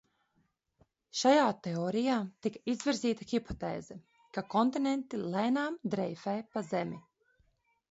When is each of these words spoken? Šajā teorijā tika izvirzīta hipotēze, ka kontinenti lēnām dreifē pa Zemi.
Šajā 1.19 1.43
teorijā 1.67 2.15
tika 2.47 2.61
izvirzīta 2.73 3.29
hipotēze, 3.33 3.99
ka 4.39 4.45
kontinenti 4.57 5.23
lēnām 5.37 5.81
dreifē 5.97 6.37
pa 6.57 6.67
Zemi. 6.75 7.01